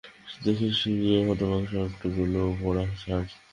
দেখ 0.43 0.59
সিঙ্গি, 0.79 1.09
ঐ 1.17 1.21
হতভাগা 1.27 1.67
শার্টগুলো 1.71 2.41
পরা 2.59 2.83
ছাড়। 3.01 3.27